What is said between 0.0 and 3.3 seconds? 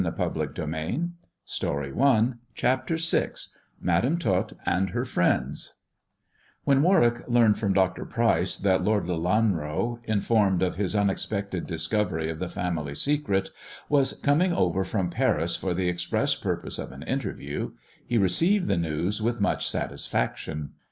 THE dwarf's chamber 43 CHAPTER VI